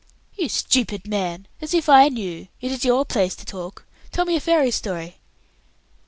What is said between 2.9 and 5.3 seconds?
place to talk. Tell me a fairy story."